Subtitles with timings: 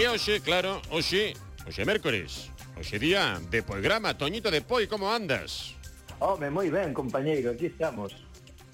[0.00, 1.36] E hoxe, claro, hoxe,
[1.68, 5.76] hoxe mércores, hoxe día de programa, Toñito de Poi, como andas?
[6.24, 8.16] Home, moi ben, compañeiro, aquí estamos.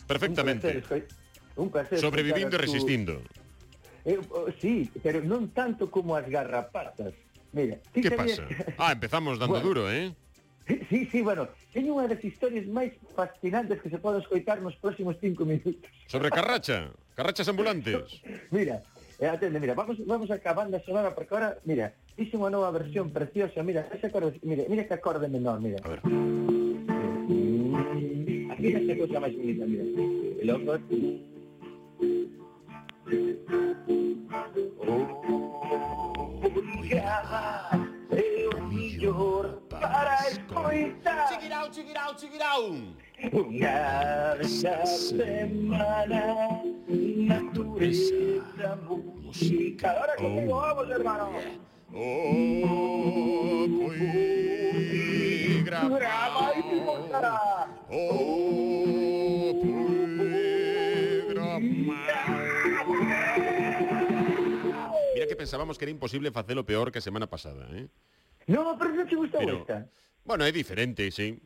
[0.07, 0.71] Perfectamente.
[0.71, 1.03] Un placer,
[1.59, 3.19] un placer Sobrevivindo e resistindo.
[4.07, 4.15] Tu...
[4.15, 7.11] Eh, oh, sí, pero non tanto como as garrapatas.
[7.51, 8.47] Mira, ti que sabías...
[8.47, 8.79] pasa?
[8.79, 10.15] Ah, empezamos dando bueno, duro, eh?
[10.87, 15.19] Sí, sí, bueno, teño unha das historias máis fascinantes que se poden escoitar nos próximos
[15.19, 15.91] cinco minutos.
[16.07, 18.23] Sobre carracha, carrachas ambulantes.
[18.55, 18.79] Mira,
[19.19, 23.09] eh, atende, mira, vamos, vamos a banda sonora porque ahora, mira, hice unha nova versión
[23.13, 25.81] preciosa, mira, ese acorde, mira, mira que acorde menor, mira.
[25.85, 26.01] A ver.
[28.53, 29.85] Aquí esta cosa máis bonita, mira.
[29.85, 30.77] E logo...
[34.81, 35.25] Oh,
[36.85, 37.71] ya,
[38.11, 42.63] é o millor para escoitar Chiquirau, chiquirau, chiquirau.
[43.23, 46.63] Bella semana
[49.23, 51.31] Música Ahora conmigo, vamos hermano.
[51.93, 52.97] Oh,
[53.29, 53.97] Oh, poi
[65.15, 67.89] Mira que pensábamos que era imposible facelo peor que semana pasada, eh?
[68.47, 69.89] No, pero non te gustou Pero, esta.
[70.25, 71.41] bueno, é diferente, sí.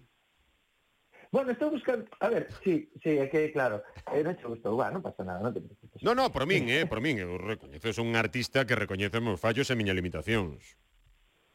[1.32, 2.06] Bueno, estou buscando...
[2.18, 5.38] A ver, sí, sí, é que, claro, eh, non te gustou, va, non pasa nada,
[5.38, 6.02] non te preocupes.
[6.02, 9.38] No, no, por min, eh, por min, eu recoñezo, son un artista que recoñece meus
[9.38, 10.74] fallos e miñas limitacións.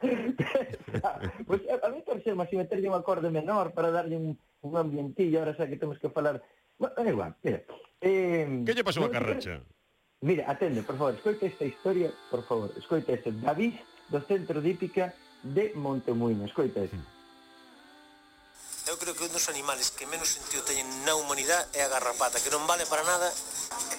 [0.00, 4.72] pues, a, a mí torcer, máis si meterlle un acorde menor para darlle un, un
[4.80, 6.40] ambientillo, ahora xa que temos que falar...
[6.80, 7.60] Bueno, é igual, mira.
[8.00, 9.60] Eh, que lle pasou a Carracha?
[10.24, 13.76] Mira, atende, por favor, escoita esta historia, por favor, escoita este David
[14.08, 15.12] do Centro de Hípica
[15.44, 17.15] de Montemuíno, escoita este
[18.86, 22.38] eu creo que un dos animales que menos sentido teñen na humanidade é a garrapata,
[22.38, 23.26] que non vale para nada,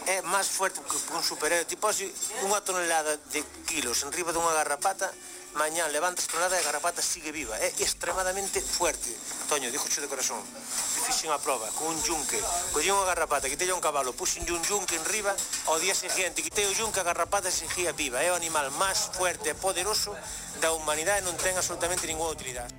[0.07, 1.67] é máis fuerte que un superhéroe.
[1.67, 2.07] Tipo así,
[2.47, 5.11] unha tonelada de kilos en riba dunha garrapata,
[5.59, 7.59] mañá levantas tonelada e a garrapata sigue viva.
[7.59, 9.11] É extremadamente fuerte.
[9.51, 10.39] Toño, dixo de corazón.
[10.47, 12.39] fixe fixen a proba, con un yunque.
[12.71, 15.35] Collín unha garrapata, quitei un cabalo, puxen un yunque enriba,
[15.67, 18.23] ao día seguinte, quitei o yunque, a garrapata seguía viva.
[18.23, 20.15] É o animal máis fuerte e poderoso
[20.63, 22.71] da humanidade e non ten absolutamente ninguna utilidade.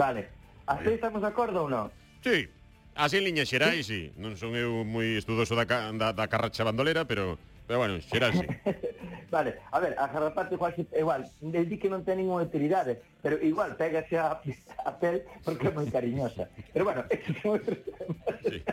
[0.00, 1.92] Vale, Así estamos de acordo ou non?
[2.24, 2.48] Sí,
[2.96, 4.08] así en liñas xerais, sí.
[4.08, 4.16] sí.
[4.16, 7.36] Non son eu moi estudoso da, da, da carracha bandolera, pero,
[7.68, 8.48] pero bueno, xerais, sí.
[9.34, 13.76] vale, a ver, a garrapata igual, igual, di que non ten ninguna utilidade, pero igual
[13.76, 14.40] pégase a,
[14.88, 16.48] a pel porque é moi cariñosa.
[16.72, 17.76] Pero bueno, é outro
[18.48, 18.64] sí.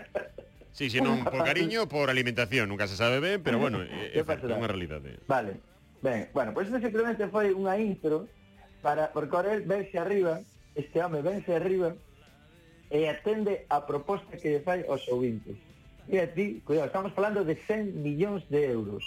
[0.72, 4.24] Sí, si non por cariño, por alimentación, nunca se sabe ben, pero bueno, é, é,
[4.24, 5.20] é unha realidade.
[5.28, 5.60] Vale.
[6.00, 8.32] Ben, bueno, pois pues isto simplemente foi unha intro
[8.80, 10.40] para por Corel verse arriba
[10.76, 11.96] este home vence arriba
[12.90, 15.56] e atende a proposta que lle fai aos ouvintes.
[16.10, 19.04] E a ti, cuidado, estamos falando de 100 millóns de euros.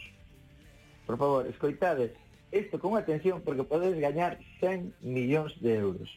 [1.07, 2.13] Por favor, escoitades
[2.55, 6.09] isto con atención porque podedes gañar 100 millóns de euros.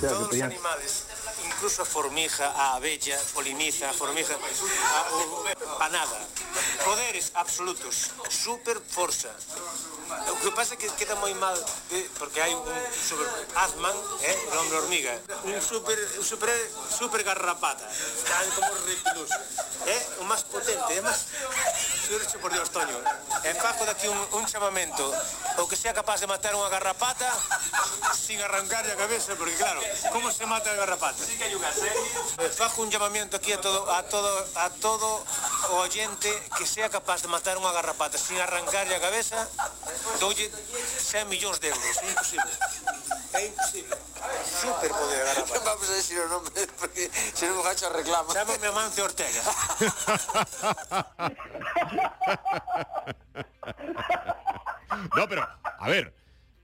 [0.00, 1.06] Todos os animales,
[1.46, 6.26] incluso a formija, a abella, poliniza, a formija, a, a, a panada,
[6.84, 9.30] Poderes absolutos, super forza.
[10.32, 11.54] O que pasa é que queda moi mal
[11.90, 13.94] de, porque hai un super Azman,
[14.26, 15.14] eh, o hombre hormiga,
[15.46, 15.94] un super
[16.24, 16.50] super
[16.90, 17.86] super garrapata,
[18.26, 19.30] tan como reptilus.
[19.86, 21.30] Eh, o máis potente, é máis
[22.10, 22.98] Xurxe por Dios, Toño.
[23.46, 25.06] Eh, e faco daqui un, un chamamento
[25.62, 27.30] o que sea capaz de matar unha garrapata
[28.18, 29.78] sin arrancarlle a cabeza, porque claro,
[30.10, 31.22] como se mata a garrapata?
[31.22, 31.78] Sí que hai unha eh.
[31.86, 32.50] serie.
[32.50, 35.22] Fajo un chamamento aquí a todo a todo a todo
[35.70, 39.38] o oyente que sea capaz de matar unha garrapata sin arrancarlle a cabeza,
[40.18, 41.96] doulle 100 millóns de euros.
[42.02, 42.52] É imposible.
[43.30, 43.94] É imposible.
[44.42, 45.54] Super poder garrapata.
[45.54, 48.34] Non vamos a decir o nome, porque se non gacho reclama.
[48.34, 49.42] Chámame Amancio Ortega.
[55.14, 56.10] no, pero, a ver,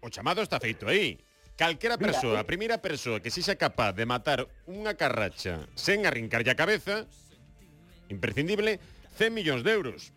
[0.02, 1.18] o chamado está feito aí.
[1.56, 6.58] Calquera persoa, a primeira persoa que sexa capaz de matar unha carracha sen arrincarlle a
[6.58, 7.08] cabeza,
[8.12, 8.76] imprescindible,
[9.16, 10.12] 100 millóns de euros.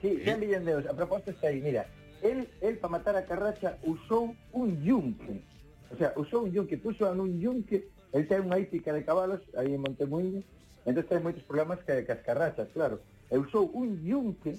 [0.00, 0.36] Sí, 100 eh?
[0.38, 0.86] millóns de euros.
[0.86, 1.86] A proposta está aí, mira,
[2.22, 5.42] el, el para matar a Carracha usou un yunque.
[5.90, 9.42] O sea, usou un yunque, puso en un yunque, el ten unha hípica de cabalos
[9.58, 10.40] aí en Montemuíño,
[10.86, 13.02] entón ten moitos problemas que, que as carrachas, claro.
[13.26, 14.54] E usou un yunque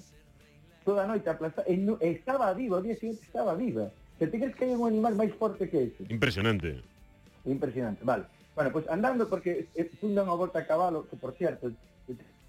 [0.84, 1.64] toda a noite aplastado.
[1.66, 3.88] e, no, e estaba viva, o día seguinte estaba viva.
[4.20, 6.04] Se te crees que hai un animal máis forte que ese?
[6.12, 6.84] Impresionante.
[7.48, 8.28] Impresionante, vale.
[8.54, 11.72] Bueno, pois pues andando, porque eh, funda unha volta a cabalo, que por cierto,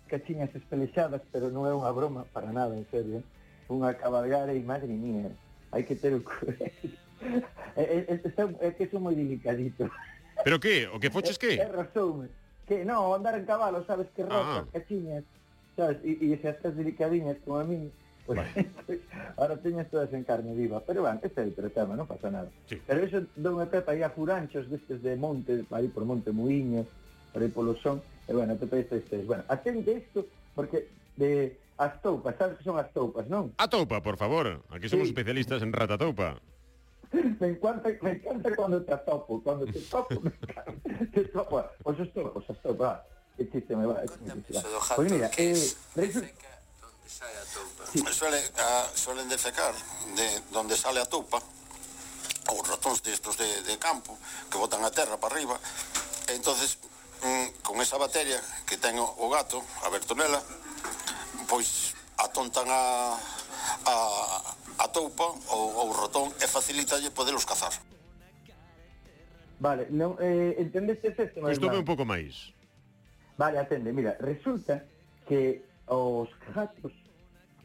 [0.08, 3.20] cachiñas espelexadas, pero non é unha broma para nada, en serio.
[3.20, 3.72] Eh.
[3.72, 5.36] Unha cabalgar e madre mía, eh.
[5.76, 6.24] hai que ter o
[7.76, 9.92] é, é, é, é que son moi delicadito.
[10.44, 10.88] Pero que?
[10.88, 11.60] O que foches que?
[11.60, 12.26] É, é razón.
[12.26, 12.32] Eh.
[12.68, 14.68] Que non, andar en cabalo, sabes que ropa, ah.
[14.72, 15.24] cachiñas,
[15.76, 17.92] sabes, e, e se estás delicadiñas como a min,
[18.28, 18.40] pois,
[18.86, 19.00] Pues,
[19.38, 22.52] ahora teñas todas en carne viva, pero van, este é outro tema, non pasa nada.
[22.68, 22.76] Sí.
[22.84, 26.84] Pero iso dou unha pepa aí a furanchos destes de monte, aí por Monte muiño,
[27.32, 29.26] por aí polo son, e bueno, te pepa estes.
[29.26, 33.54] Bueno, atende isto, porque de as toupas, sabes que son as toupas, non?
[33.58, 34.62] A toupa, por favor.
[34.70, 35.14] Aquí somos Sí.
[35.16, 36.36] especialistas en ratatoupa.
[37.40, 40.74] Me encanta, me encanta cuando te topo, cuando te topo, me encanta.
[41.14, 43.00] Te topo, pues os topos, os topo, ah,
[43.38, 44.96] que chiste me va, chiste me do va.
[44.98, 45.56] Pues mira, eh,
[47.08, 48.12] sale a toupa.
[48.12, 49.74] Suele, ah, suelen defecar
[50.18, 51.40] de donde sale a tupa
[52.52, 54.16] ou ratóns destos de, de campo
[54.52, 55.60] que botan a terra para arriba
[56.32, 56.80] entonces
[57.24, 58.38] Eh, con esa bateria
[58.70, 60.38] que ten o gato, a Bertonela,
[61.50, 63.18] pois atontan a,
[63.86, 63.96] a,
[64.78, 67.74] a toupa ou o rotón e facilitalle poderlos cazar.
[69.58, 71.50] Vale, non, eh, entendes ese tema?
[71.50, 72.54] Estou un pouco máis.
[73.38, 74.86] Vale, atende, mira, resulta
[75.26, 76.94] que os gatos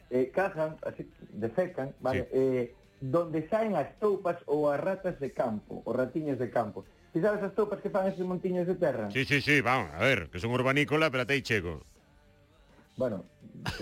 [0.09, 1.05] eh, cagan, así,
[1.37, 2.37] defecan, vale, sí.
[2.37, 2.65] eh,
[3.03, 6.87] donde saen as toupas ou as ratas de campo, ou ratiñas de campo.
[7.11, 9.11] Ti sabes as toupas que fan esos montiños de terra?
[9.11, 11.83] Sí, sí, sí, vamos, a ver, que son urbanícola, pero até aí chego.
[12.95, 13.27] Bueno,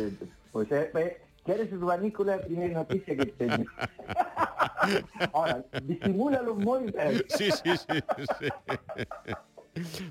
[0.01, 0.17] eh,
[0.51, 3.69] pois é, eh, eh, urbanícola, a primeira noticia que teño.
[5.37, 7.21] Ahora, disimúlalo moi ben.
[7.29, 8.01] Sí, sí, sí,
[8.41, 8.49] sí.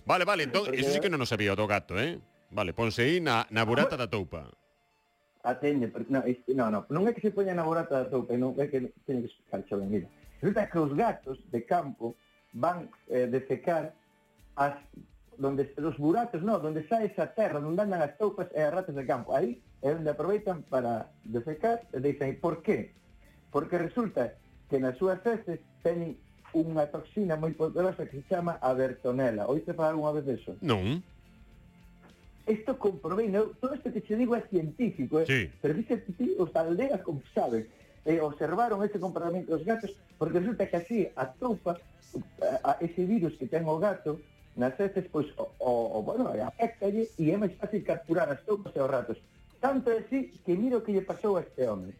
[0.05, 0.85] Vale, vale, entón, Porque...
[0.85, 2.21] eso sí que non o sabía o do gato, eh?
[2.53, 4.53] Vale, ponse aí na, na burata da toupa
[5.49, 8.37] atende, porque non, isto, non, non, non é que se poña na borata da toupa,
[8.37, 10.07] non é que teño que explicar, xa ben, mira.
[10.39, 12.15] Resulta que os gatos de campo
[12.53, 13.93] van eh, defecar
[14.55, 14.75] as
[15.39, 18.93] donde os buratos, non, donde sai esa terra, onde andan as toupas e as ratas
[18.93, 19.31] de campo.
[19.31, 22.91] Aí é onde aproveitan para defecar e dicen, por qué?
[23.49, 24.35] Porque resulta
[24.69, 26.19] que nas súas heces teñen
[26.51, 29.47] unha toxina moi poderosa que se chama abertonela.
[29.47, 30.59] Oíste falar unha vez deso?
[30.59, 30.99] Non.
[32.49, 35.25] Isto comprobei, no, todo isto que che digo é científico, eh?
[35.29, 35.51] sí.
[35.61, 37.69] pero dice ti, os aldeas como saben,
[38.05, 42.71] eh, observaron ese comportamento dos gatos, porque resulta que así a trufa, a, eh, a
[42.81, 44.17] ese virus que ten o gato,
[44.57, 48.73] nas veces, pois, o, o, o bueno, afectalle e é máis fácil capturar as toupas
[48.73, 49.21] e os ratos.
[49.61, 51.93] Tanto é así que miro que lle pasou a este home.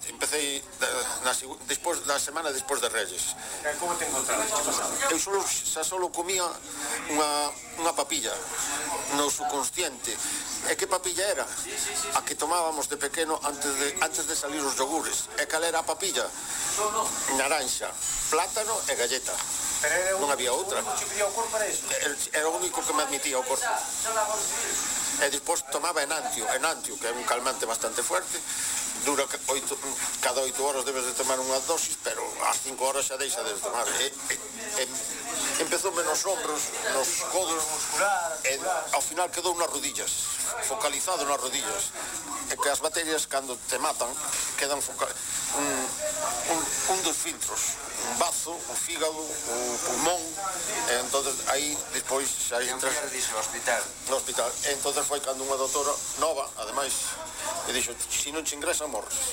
[0.00, 0.88] Empecé da,
[1.28, 1.32] na,
[1.68, 3.36] despois, da semana despois de Reyes.
[3.78, 5.12] Como te encontraste?
[5.12, 6.42] Eu solo, xa solo comía
[7.12, 7.30] unha,
[7.78, 8.32] unha papilla
[9.16, 10.16] no subconsciente.
[10.68, 11.46] E que papilla era?
[12.16, 15.28] A que tomábamos de pequeno antes de, antes de salir os yogures.
[15.36, 16.24] E cal era a papilla?
[17.36, 17.92] Naranxa,
[18.30, 19.34] plátano e galleta.
[19.84, 20.80] Pero non había outra.
[22.32, 23.68] Era o único que me admitía o corpo.
[25.20, 28.40] E despois tomaba enantio, enantio, que é un calmante bastante fuerte,
[29.04, 29.78] dura oito,
[30.20, 33.54] cada oito horas debes de tomar unha dosis, pero ás cinco horas xa deixa de
[33.60, 33.86] tomar.
[34.00, 34.34] E, e,
[34.80, 34.84] e
[35.60, 36.60] empezou menos ombros,
[36.92, 37.64] nos codos,
[38.44, 38.58] e
[38.92, 40.10] ao final quedou nas rodillas,
[40.66, 41.92] focalizado nas rodillas.
[42.50, 44.12] E que as baterias, cando te matan,
[44.58, 45.08] quedan foca...
[45.56, 45.64] un,
[46.52, 46.60] un,
[46.92, 47.80] un dos filtros,
[48.10, 50.20] un bazo, o fígado, o pulmón,
[50.90, 52.90] e entonces aí despois xa entra...
[52.90, 53.82] no hospital.
[54.10, 54.50] No hospital.
[54.68, 57.16] E entonces foi cando unha doutora nova, ademais,
[57.64, 59.32] e dixo, se non che ingresa, morres.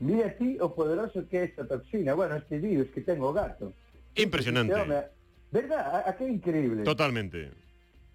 [0.00, 2.14] Mira ti o poderoso que é esta toxina.
[2.14, 3.70] Bueno, este vídeos que ten o gato.
[4.18, 4.74] Impresionante.
[4.74, 5.04] Eh,
[5.50, 5.80] ¿Verdad?
[5.80, 6.82] ¿A, a qué increíble.
[6.84, 7.50] Totalmente.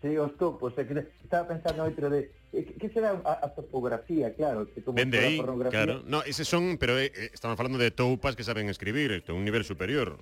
[0.02, 0.74] Sí, os topos.
[0.74, 2.30] Que estaba pensando outro de...
[2.52, 4.36] Eh, ¿Qué será a, a topografía?
[4.36, 4.68] Claro.
[4.68, 5.40] Que como Vende ahí,
[5.72, 6.04] claro.
[6.06, 6.78] No, ese son...
[6.78, 10.20] Pero eh, eh estamos falando de toupas que saben escribir, esto, un nivel superior.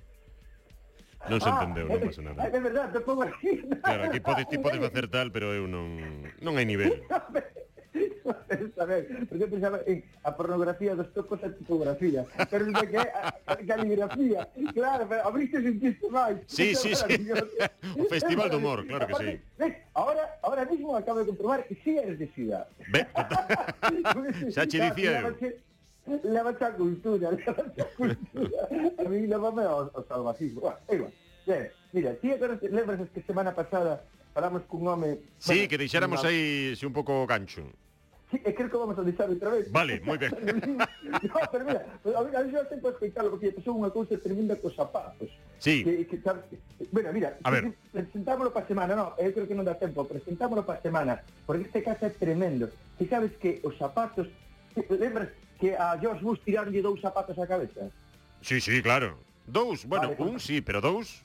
[1.30, 2.50] Non se entendeu, ah, non pasa nada.
[2.50, 3.62] É verdade, tampouco así.
[3.78, 6.02] Claro, aquí podes, ti podes facer tal, pero eu non
[6.42, 6.98] non hai nivel.
[8.74, 13.31] saber, porque pensaba en a pornografía dos topos a tipografía, pero non que é a,
[13.56, 14.48] caligrafía.
[14.72, 16.42] Claro, pero abriste sentiste mal.
[16.46, 17.04] Sí, sí, sí.
[17.96, 19.42] Un festival de humor, claro que Aparte, sí.
[19.58, 19.76] ¿ves?
[19.94, 22.66] Ahora, ahora mismo acabo de comprobar que sí eres de ciudad.
[24.50, 25.34] Sachi decía...
[26.24, 28.68] La a cultura, la a cultura.
[28.98, 30.62] A mí la mamá o salvajismo.
[30.62, 31.12] salva igual.
[31.46, 34.04] Ben, mira, ti agora lembras que semana pasada
[34.34, 35.18] falamos cun home...
[35.38, 37.62] Sí, bueno, que deixáramos aí un pouco gancho.
[38.32, 39.68] Sí, e creo que vamos a deixar outra vez.
[39.68, 40.32] Vale, moi ben.
[41.04, 44.16] no, pero mira, a ver, a ver, eu tempo a explicarlo, porque pasou unha cousa
[44.16, 45.28] tremenda cos zapatos.
[45.60, 45.84] Sí.
[45.84, 46.56] Que, que, que,
[46.88, 47.76] bueno, mira, a ver.
[47.92, 51.68] presentámoslo para semana, no, eh, eu creo que non dá tempo, presentámoslo para semana, porque
[51.68, 52.72] este caso é tremendo.
[52.96, 54.32] Ti sabes que os zapatos,
[54.80, 55.28] eh, lembras
[55.60, 57.92] que a George Bush tiraronlle dous zapatos á cabeza?
[58.40, 59.20] Sí, sí, claro.
[59.44, 61.20] Dous, bueno, vale, un sí, pero dous...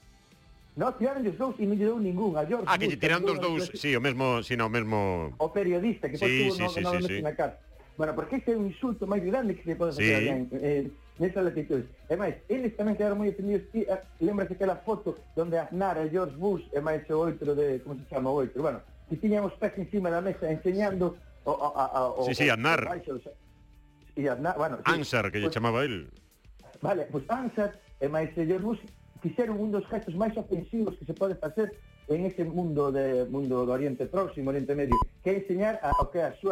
[0.78, 2.38] No, tiraronlle os dous e non lle dou ningún.
[2.38, 4.72] A George Ah, que lle tiran dos dous, dou- sí, o mesmo, sí, no, o
[4.72, 5.34] mesmo.
[5.42, 7.18] o periodista que Sí, sí, sí, no, sí, no, sí, no, sí.
[7.26, 7.58] na cara.
[7.98, 10.30] Bueno, porque este é un insulto máis grande que se pode facer sí.
[10.30, 10.86] en, eh,
[11.18, 11.90] nesas latitudes.
[12.06, 13.66] E máis, eles tamén quedaron moi ofendidos.
[13.90, 17.98] Ah, lembras aquela foto donde Aznar e George Bush e máis o outro de, como
[17.98, 18.62] se chama o outro?
[18.62, 22.38] Bueno, que tiñan os pés encima da mesa enseñando o, o, a, a, o, Sí,
[22.38, 22.86] sí, Aznar.
[22.86, 26.06] e bueno, sí, Ansar, que lle pues, chamaba el.
[26.86, 28.82] Vale, pois pues Ansar e máis George Bush
[29.20, 31.74] fixeron un dos gestos máis ofensivos que se pode facer
[32.08, 36.08] en ese mundo de mundo do Oriente Próximo, Oriente Medio, que é enseñar a, o
[36.08, 36.46] que é a súa